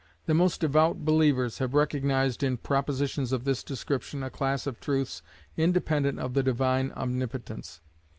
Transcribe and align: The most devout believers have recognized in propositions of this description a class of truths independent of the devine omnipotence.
The 0.25 0.33
most 0.33 0.61
devout 0.61 1.05
believers 1.05 1.59
have 1.59 1.75
recognized 1.75 2.41
in 2.41 2.57
propositions 2.57 3.31
of 3.31 3.43
this 3.43 3.63
description 3.63 4.23
a 4.23 4.31
class 4.31 4.65
of 4.65 4.79
truths 4.79 5.21
independent 5.55 6.17
of 6.17 6.33
the 6.33 6.41
devine 6.41 6.91
omnipotence. 6.93 7.81